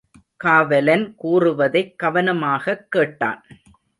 [0.37, 3.43] காவலன் கூறுவதைக் கவனமாகக் கேட்டான்.